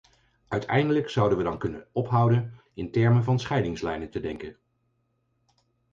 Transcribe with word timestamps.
Uiteindelijk 0.47 1.09
zouden 1.09 1.37
we 1.37 1.43
dan 1.43 1.57
kunnen 1.57 1.87
ophouden 1.91 2.59
in 2.73 2.91
termen 2.91 3.23
van 3.23 3.39
scheidingslijnen 3.39 4.09
te 4.09 4.19
denken. 4.19 4.57